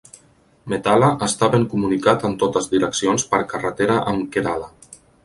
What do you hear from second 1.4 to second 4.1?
ben comunicat en totes direccions per carretera